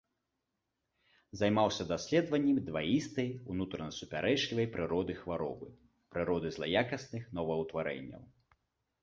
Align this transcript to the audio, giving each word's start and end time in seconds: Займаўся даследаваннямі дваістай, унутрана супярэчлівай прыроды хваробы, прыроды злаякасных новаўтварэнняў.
Займаўся 1.41 1.83
даследаваннямі 1.91 2.63
дваістай, 2.69 3.29
унутрана 3.57 3.91
супярэчлівай 3.99 4.67
прыроды 4.77 5.13
хваробы, 5.21 5.67
прыроды 6.17 6.47
злаякасных 6.59 7.23
новаўтварэнняў. 7.41 8.23